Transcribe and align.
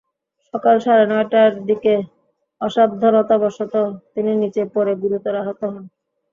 সকাল 0.45 0.75
সাড়ে 0.79 1.05
নয়টার 1.07 1.51
দিকে 1.67 1.93
অসাবধানতাবশত 2.61 3.73
তিনি 4.13 4.31
নিচে 4.41 4.61
পড়ে 4.73 4.93
গুরুতর 5.01 5.33
আহত 5.41 5.61
হন। 5.65 5.83